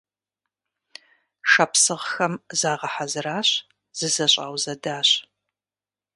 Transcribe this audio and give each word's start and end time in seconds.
Шапсыгъхэм 1.51 2.33
загъэхьэзыращ, 2.59 3.49
зызэщӀаузэдащ. 3.97 5.09